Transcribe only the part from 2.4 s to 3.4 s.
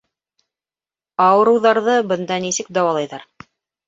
нисек дауалайҙар?